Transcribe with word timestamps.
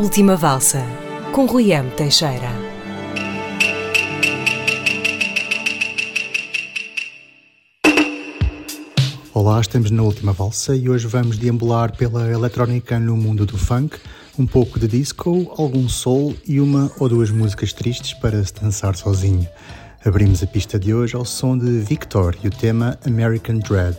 Última 0.00 0.34
Valsa, 0.34 0.80
com 1.30 1.44
Rui 1.44 1.72
M. 1.72 1.90
Teixeira. 1.90 2.48
Olá, 9.34 9.60
estamos 9.60 9.90
na 9.90 10.02
Última 10.02 10.32
Valsa 10.32 10.74
e 10.74 10.88
hoje 10.88 11.06
vamos 11.06 11.36
deambular 11.36 11.94
pela 11.98 12.30
eletrónica 12.32 12.98
no 12.98 13.14
mundo 13.14 13.44
do 13.44 13.58
funk, 13.58 13.98
um 14.38 14.46
pouco 14.46 14.80
de 14.80 14.88
disco, 14.88 15.52
algum 15.58 15.86
soul 15.86 16.34
e 16.48 16.60
uma 16.62 16.90
ou 16.98 17.06
duas 17.06 17.30
músicas 17.30 17.74
tristes 17.74 18.14
para 18.14 18.42
se 18.42 18.54
dançar 18.54 18.96
sozinho. 18.96 19.46
Abrimos 20.02 20.42
a 20.42 20.46
pista 20.46 20.78
de 20.78 20.94
hoje 20.94 21.14
ao 21.14 21.26
som 21.26 21.58
de 21.58 21.78
Victor 21.80 22.34
e 22.42 22.48
o 22.48 22.50
tema 22.50 22.98
American 23.06 23.58
Dread. 23.58 23.98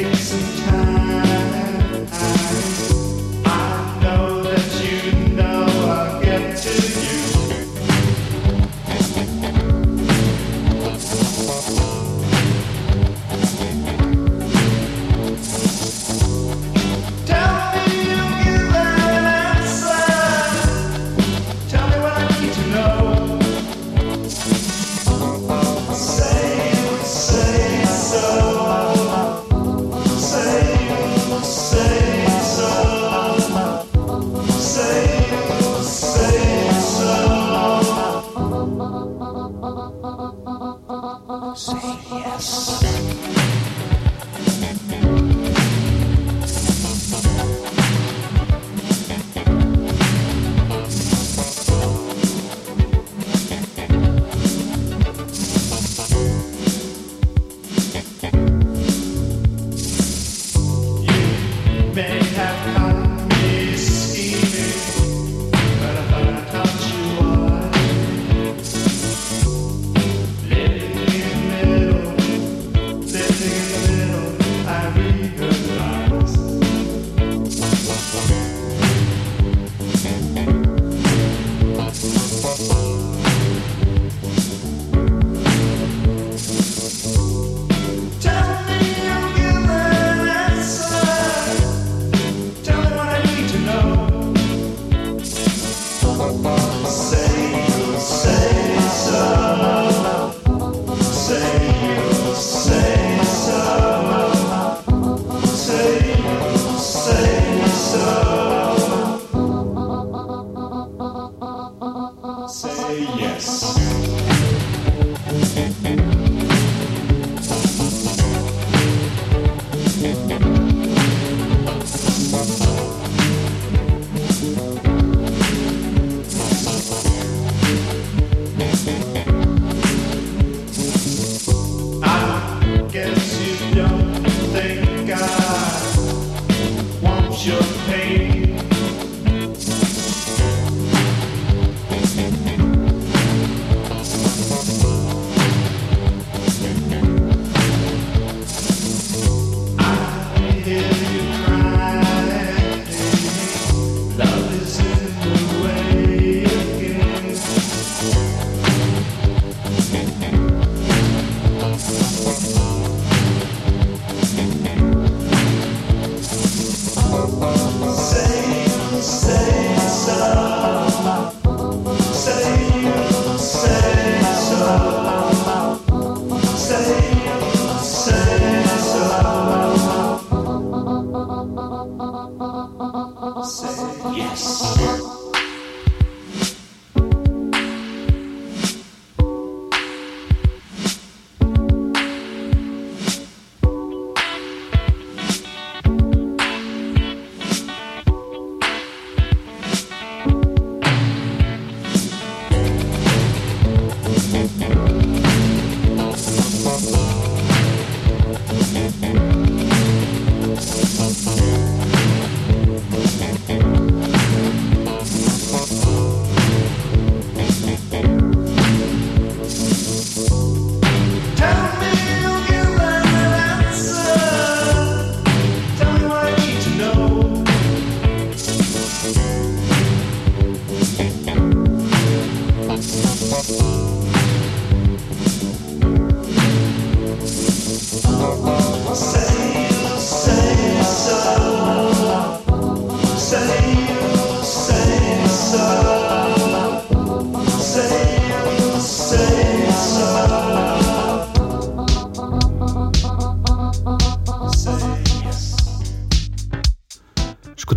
take 0.00 0.14
some 0.16 0.64
time. 0.70 1.01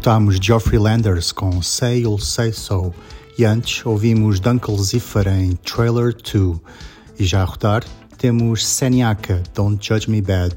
escutámos 0.06 0.36
Geoffrey 0.40 0.78
Landers 0.78 1.32
com 1.32 1.64
Say 1.64 2.02
You'll 2.02 2.20
Say 2.20 2.52
So 2.54 2.94
e 3.40 3.44
antes 3.44 3.84
ouvimos 3.84 4.40
Dunkle 4.40 4.78
Ziffer 4.84 5.28
em 5.28 5.56
Trailer 5.56 6.14
2. 6.14 6.60
E 7.18 7.26
já 7.26 7.42
a 7.42 7.46
rodar 7.46 7.84
temos 8.16 8.64
Seniaka, 8.64 9.42
Don't 9.56 9.84
Judge 9.84 10.08
Me 10.08 10.22
Bad. 10.22 10.54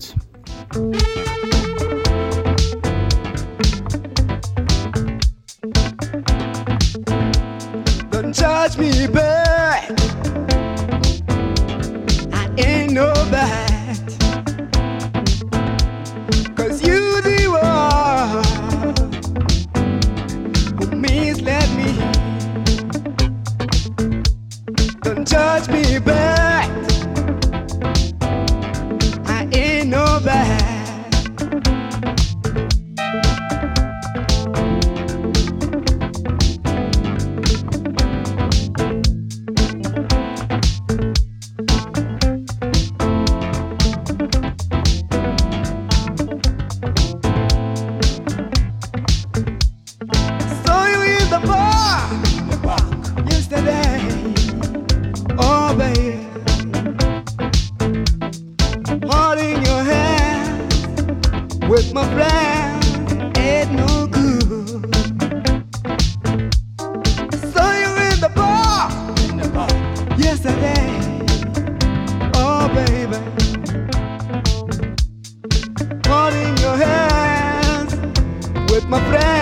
Don't 8.11 8.37
judge 8.39 8.79
me 8.79 9.09
bad. 9.09 9.28
my 78.89 78.99
friend. 79.11 79.38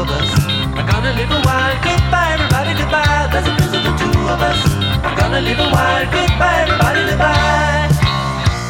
of 0.00 0.08
us 0.10 0.30
are 0.78 0.86
gonna 0.90 1.12
live 1.18 1.30
a 1.36 1.40
while. 1.46 1.74
Goodbye, 1.82 2.30
everybody, 2.36 2.70
goodbye. 2.80 3.28
There's 3.32 3.48
a 3.48 3.52
prison 3.58 3.80
for 3.86 3.94
two 3.98 4.22
of 4.34 4.40
us. 4.50 4.58
I'm 5.04 5.14
gonna 5.18 5.40
live 5.40 5.58
a 5.66 5.68
while. 5.74 6.04
Goodbye, 6.14 6.58
everybody, 6.64 7.00
goodbye. 7.08 7.88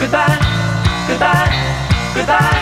Goodbye, 0.00 0.38
goodbye, 1.08 1.52
goodbye. 2.16 2.57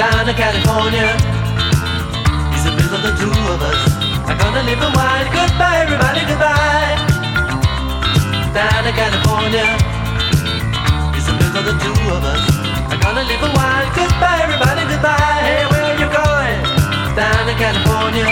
down 0.00 0.24
to 0.24 0.32
California. 0.32 1.12
It's 2.56 2.64
a 2.64 2.72
bill 2.72 2.88
of 2.96 3.02
the 3.04 3.12
two 3.20 3.28
of 3.52 3.60
us. 3.68 3.76
I'm 4.32 4.36
gonna 4.40 4.64
live 4.64 4.80
a 4.80 4.88
while. 4.96 5.24
Goodbye, 5.28 5.76
everybody, 5.84 6.22
goodbye. 6.24 6.96
Down 8.56 8.80
to 8.88 8.92
California. 8.96 9.66
It's 11.12 11.28
a 11.28 11.34
bill 11.36 11.52
of 11.60 11.64
the 11.68 11.74
two 11.84 11.92
of 12.16 12.22
us. 12.32 12.42
I'm 12.92 12.96
gonna 13.04 13.28
live 13.32 13.44
a 13.44 13.48
while. 13.58 13.86
Goodbye, 13.98 14.40
everybody, 14.46 14.82
goodbye. 14.92 15.38
Hey, 15.48 15.62
where 15.68 15.84
are 15.92 15.98
you 16.02 16.08
going? 16.20 16.58
Down 17.20 17.42
to 17.50 17.54
California. 17.60 18.28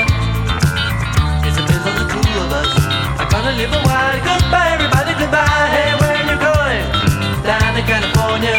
It's 1.44 1.58
a 1.60 1.62
bill 1.68 1.84
of 1.90 1.94
the 2.00 2.04
two 2.12 2.26
of 2.48 2.52
us. 2.60 2.70
I'm 3.20 3.28
gonna 3.34 3.52
live 3.60 3.72
a 3.76 3.80
while. 3.88 4.16
Goodbye, 4.30 4.70
everybody, 4.76 5.12
goodbye. 5.20 5.66
Hey, 5.76 5.92
where 6.00 6.16
are 6.16 6.26
you 6.32 6.36
going? 6.48 6.84
Down 7.44 7.70
to 7.76 7.82
California. 7.92 8.56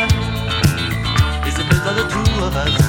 It's 1.50 1.58
a 1.58 1.64
bill 1.72 1.88
of 1.90 1.94
the 2.02 2.06
two 2.14 2.34
of 2.46 2.54
us. 2.64 2.89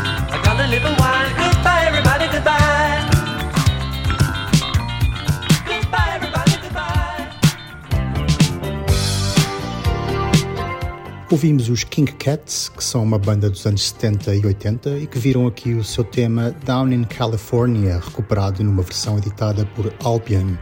Ouvimos 11.33 11.70
os 11.70 11.83
King 11.85 12.12
Cats, 12.12 12.68
que 12.68 12.85
são 12.85 13.03
uma 13.03 13.18
banda 13.18 13.49
dos 13.49 13.64
anos 13.64 13.88
70 13.88 14.35
e 14.35 14.44
80 14.44 14.90
e 14.99 15.07
que 15.07 15.18
viram 15.18 15.46
aqui 15.46 15.73
o 15.73 15.83
seu 15.83 16.05
tema 16.05 16.55
Down 16.64 16.92
in 16.92 17.05
California, 17.05 17.99
recuperado 17.99 18.62
numa 18.62 18.83
versão 18.83 19.16
editada 19.16 19.64
por 19.75 19.90
Albion 20.05 20.57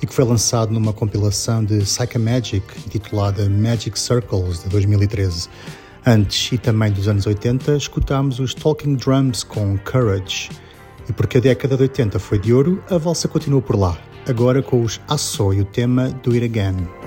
e 0.00 0.06
que 0.06 0.14
foi 0.14 0.24
lançado 0.24 0.70
numa 0.72 0.92
compilação 0.92 1.64
de 1.64 1.78
Psychomagic 1.78 2.64
intitulada 2.86 3.50
Magic 3.50 3.98
Circles 3.98 4.62
de 4.62 4.68
2013. 4.68 5.48
Antes 6.06 6.50
e 6.52 6.58
também 6.58 6.90
dos 6.90 7.08
anos 7.08 7.26
80, 7.26 7.76
escutámos 7.76 8.38
os 8.38 8.54
Talking 8.54 8.94
Drums 8.96 9.44
com 9.44 9.76
Courage. 9.78 10.50
E 11.08 11.12
porque 11.12 11.38
a 11.38 11.40
década 11.40 11.76
de 11.76 11.82
80 11.82 12.18
foi 12.18 12.38
de 12.38 12.52
ouro, 12.54 12.82
a 12.90 12.96
valsa 12.96 13.28
continua 13.28 13.60
por 13.60 13.76
lá, 13.76 13.98
agora 14.28 14.62
com 14.62 14.80
os 14.82 15.00
Aço 15.08 15.52
e 15.52 15.60
o 15.60 15.64
tema 15.64 16.08
Do 16.22 16.32
It 16.32 16.44
Again. 16.44 16.99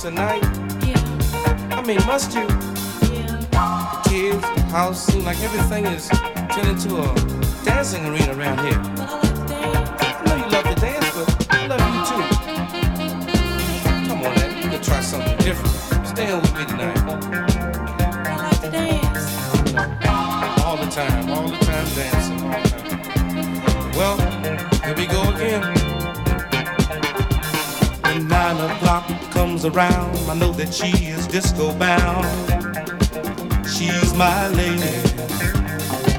tonight. 0.00 0.49
I 29.82 30.34
know 30.36 30.52
that 30.52 30.74
she 30.74 30.88
is 31.06 31.26
disco 31.26 31.72
bound. 31.78 32.26
She's 33.66 34.12
my 34.14 34.48
lady. 34.48 34.80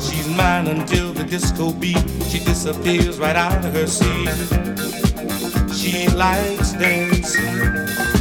She's 0.01 0.27
mine 0.27 0.67
until 0.67 1.13
the 1.13 1.23
disco 1.23 1.71
beat. 1.71 1.97
She 2.29 2.39
disappears 2.39 3.19
right 3.19 3.35
out 3.35 3.63
of 3.63 3.71
her 3.73 3.85
seat. 3.87 4.29
She 5.75 6.07
likes 6.09 6.73
dancing 6.73 7.59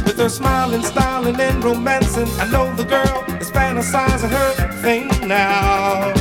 with 0.05 0.17
her 0.17 0.29
smiling, 0.29 0.83
styling, 0.83 1.39
and 1.39 1.63
romancing. 1.63 2.27
I 2.39 2.47
know 2.51 2.73
the 2.75 2.83
girl 2.85 3.23
is 3.39 3.49
fantasizing 3.51 4.29
her 4.29 4.53
thing 4.83 5.07
now. 5.27 6.13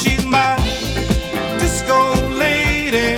She's 0.00 0.24
my 0.24 0.56
disco 1.58 2.14
lady. 2.36 3.17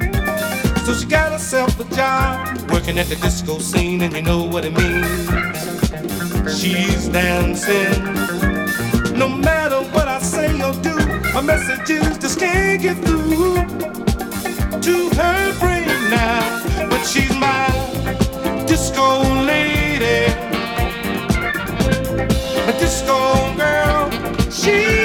So 0.85 0.95
she 0.95 1.05
got 1.05 1.31
herself 1.31 1.79
a 1.79 1.83
job 1.95 2.57
working 2.71 2.97
at 2.97 3.05
the 3.05 3.15
disco 3.17 3.59
scene, 3.59 4.01
and 4.01 4.15
you 4.15 4.23
know 4.23 4.41
what 4.45 4.65
it 4.65 4.73
means. 4.75 5.27
She's 6.59 7.07
dancing. 7.07 8.01
No 9.15 9.29
matter 9.29 9.75
what 9.93 10.07
I 10.07 10.19
say 10.19 10.47
or 10.59 10.73
do, 10.81 10.95
my 11.35 11.41
messages 11.41 12.17
just 12.17 12.39
can't 12.39 12.81
get 12.81 12.97
through 13.05 13.63
to 14.81 15.15
her 15.19 15.59
brain 15.59 15.85
now. 16.09 16.87
But 16.89 17.03
she's 17.05 17.35
my 17.37 17.67
disco 18.67 19.19
lady, 19.21 20.33
a 22.65 22.73
disco 22.79 23.55
girl. 23.55 24.09
She 24.49 25.00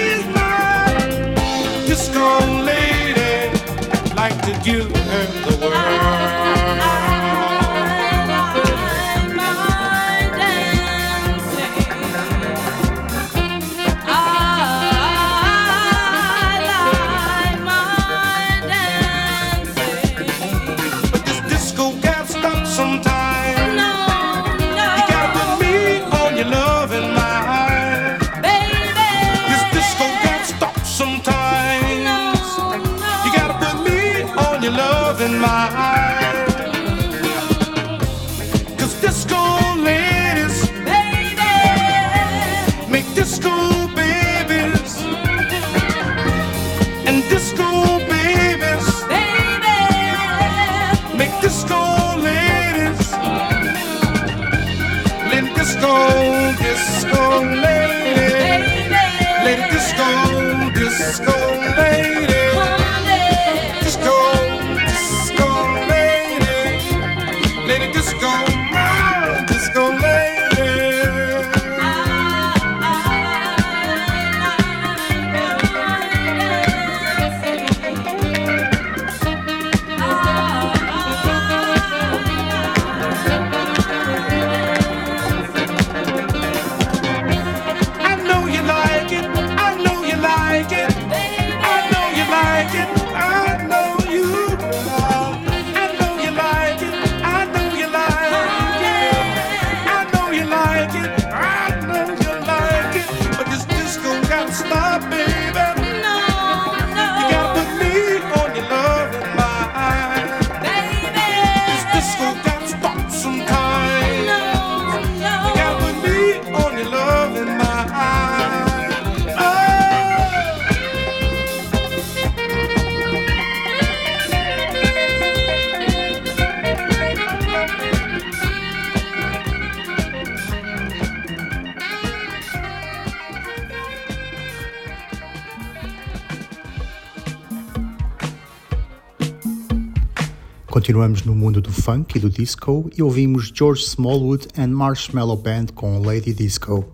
Continuamos 140.96 141.24
no 141.26 141.34
mundo 141.34 141.60
do 141.60 141.70
funk 141.70 142.16
e 142.16 142.18
do 142.18 142.30
disco 142.30 142.88
e 142.96 143.02
ouvimos 143.02 143.52
George 143.54 143.82
Smallwood 143.84 144.48
and 144.56 144.68
Marshmallow 144.68 145.36
Band 145.36 145.66
com 145.74 145.98
Lady 146.00 146.32
Disco. 146.32 146.86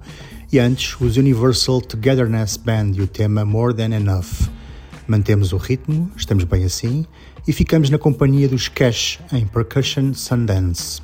E 0.53 0.59
antes, 0.59 1.01
os 1.01 1.17
Universal 1.17 1.81
Togetherness 1.83 2.57
Band 2.57 2.95
e 2.97 3.01
o 3.01 3.07
tema 3.07 3.45
More 3.45 3.73
Than 3.73 3.95
Enough. 3.95 4.51
Mantemos 5.07 5.53
o 5.53 5.57
ritmo, 5.57 6.11
estamos 6.17 6.43
bem 6.43 6.65
assim, 6.65 7.07
e 7.47 7.53
ficamos 7.53 7.91
na 7.91 7.97
companhia 7.99 8.49
dos 8.49 8.67
Cash 8.67 9.21
em 9.33 9.47
Percussion 9.47 10.13
Sundance. 10.15 11.01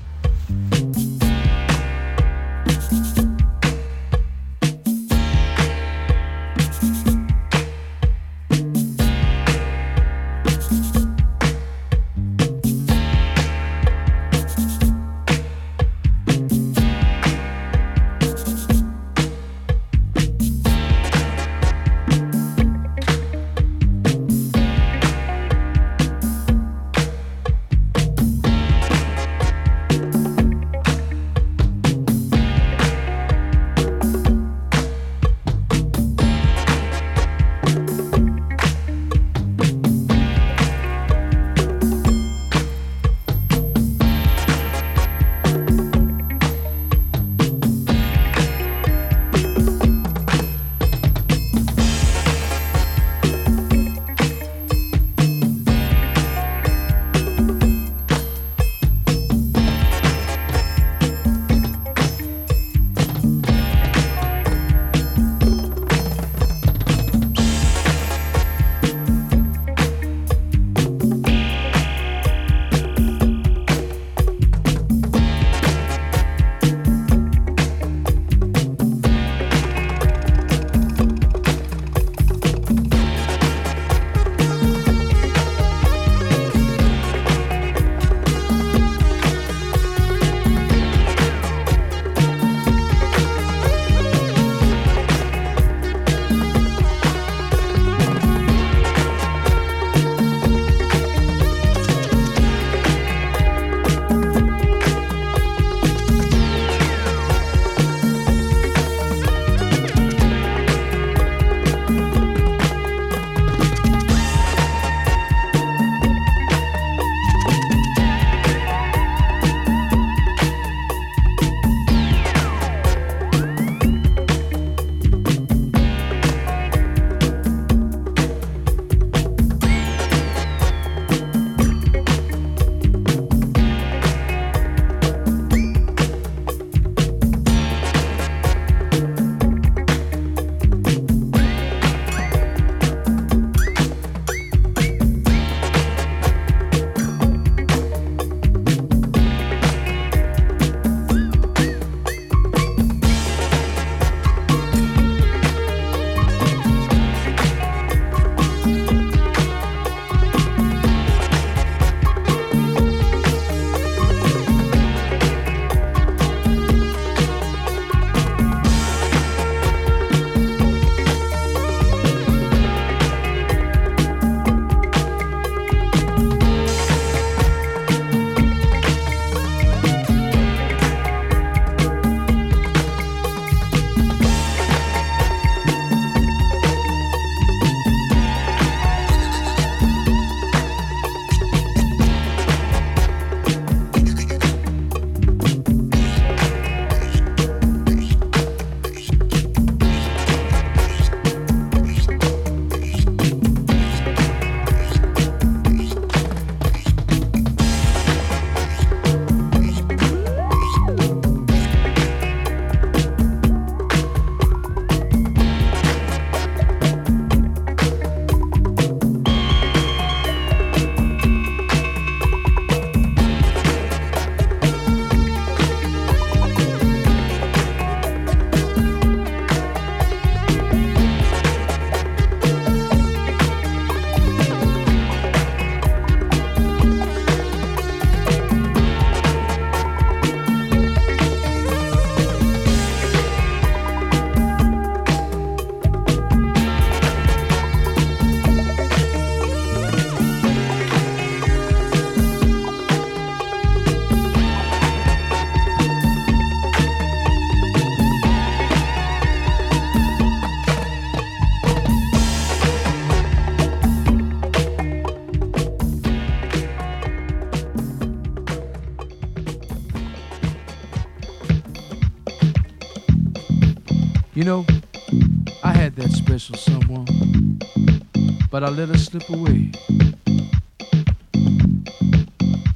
but 278.60 278.66
I 278.68 278.70
let 278.70 278.88
her 278.88 278.98
slip 278.98 279.30
away. 279.30 279.70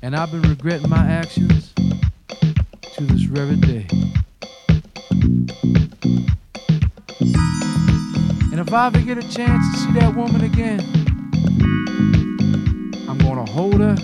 And 0.01 0.15
I've 0.15 0.31
been 0.31 0.43
regretting 0.43 0.89
my 0.89 1.05
actions 1.11 1.73
to 2.95 3.03
this 3.07 3.23
very 3.23 3.57
day. 3.57 3.87
And 8.53 8.61
if 8.61 8.73
I 8.73 8.87
ever 8.87 9.01
get 9.01 9.19
a 9.19 9.29
chance 9.29 9.73
to 9.75 9.81
see 9.81 9.93
that 9.99 10.15
woman 10.15 10.43
again, 10.45 10.79
I'm 13.09 13.19
gonna 13.19 13.51
hold 13.51 13.81
her. 13.81 13.97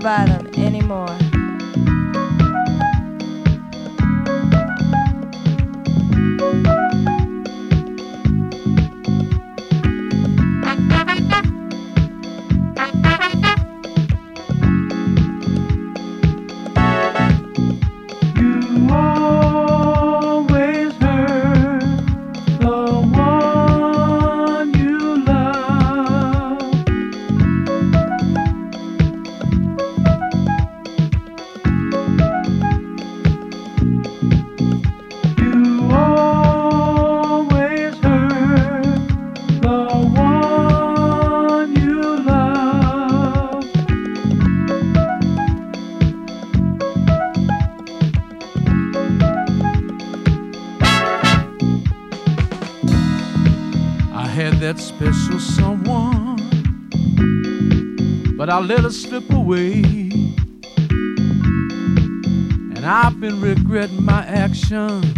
them. 0.00 0.39
let 58.70 58.84
her 58.84 58.90
slip 58.90 59.28
away. 59.32 59.82
And 62.76 62.86
I've 62.86 63.18
been 63.18 63.40
regretting 63.40 64.04
my 64.04 64.24
actions. 64.24 65.09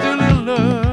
do 0.00 0.16
love. 0.16 0.89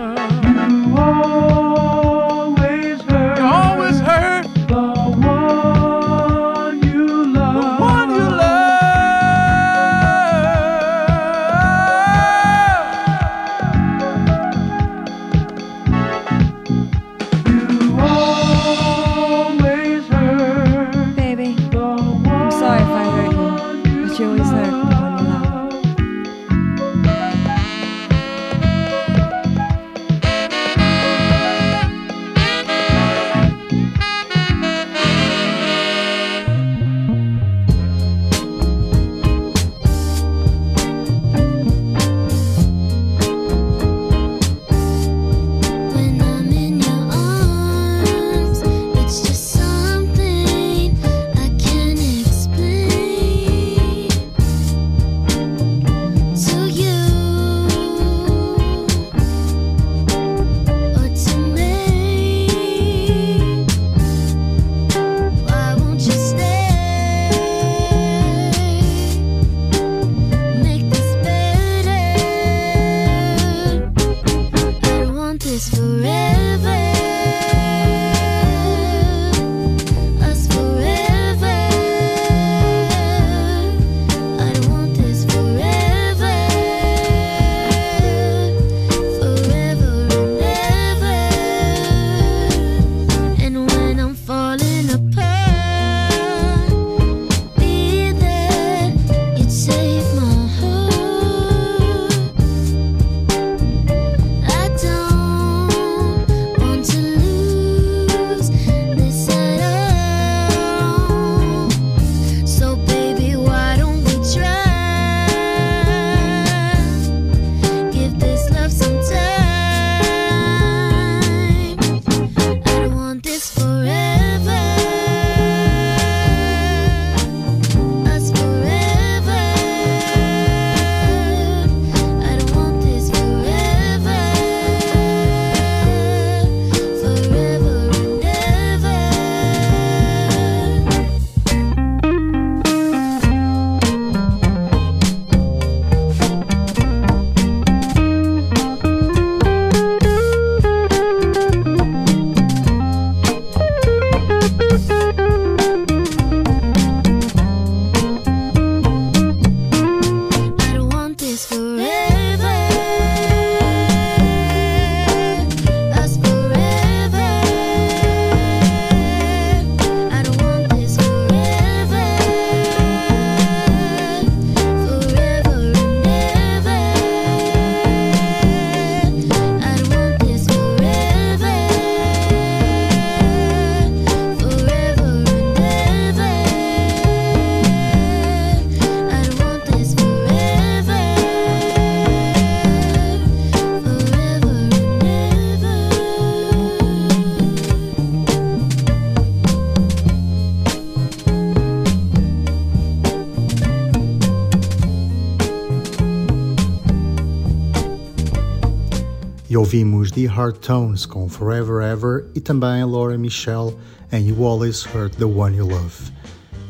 os 210.08 210.12
The 210.14 210.26
Hard 210.28 210.60
Tones 210.62 211.06
com 211.06 211.28
Forever 211.28 211.84
Ever 211.84 212.26
e 212.34 212.40
também 212.40 212.82
Laura 212.86 213.18
Michelle 213.18 213.76
em 214.12 214.30
You 214.30 214.46
Always 214.46 214.84
Hurt 214.86 215.16
the 215.18 215.26
One 215.26 215.58
You 215.58 215.68
Love. 215.68 216.12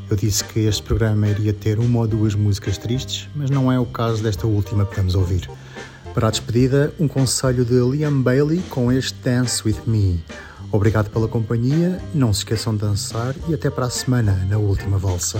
Eu 0.10 0.16
disse 0.18 0.44
que 0.44 0.62
este 0.62 0.82
programa 0.82 1.28
iria 1.28 1.54
ter 1.54 1.78
uma 1.78 2.00
ou 2.00 2.08
duas 2.08 2.34
músicas 2.34 2.80
tristes, 2.80 3.30
mas 3.36 3.52
não 3.52 3.72
é 3.72 3.80
o 3.80 3.86
caso 3.86 4.24
desta 4.24 4.48
última 4.48 4.86
que 4.86 4.96
vamos 4.96 5.14
ouvir. 5.14 5.48
Para 6.16 6.28
a 6.28 6.32
despedida, 6.32 6.92
um 7.00 7.08
conselho 7.08 7.64
de 7.64 7.80
Liam 7.80 8.22
Bailey 8.24 8.60
com 8.72 8.92
este 8.92 9.14
Dance 9.24 9.62
With 9.68 9.82
Me. 9.86 10.24
Obrigado 10.72 11.10
pela 11.12 11.28
companhia, 11.28 12.02
não 12.16 12.34
se 12.34 12.40
esqueçam 12.40 12.74
de 12.76 12.82
dançar 12.82 13.36
e 13.48 13.54
até 13.54 13.70
para 13.70 13.86
a 13.86 13.90
semana 13.90 14.34
na 14.50 14.58
última 14.58 14.98
valsa. 14.98 15.38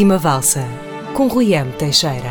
Última 0.00 0.16
Valsa, 0.16 0.64
com 1.12 1.26
Rui 1.26 1.54
M. 1.54 1.72
Teixeira. 1.72 2.27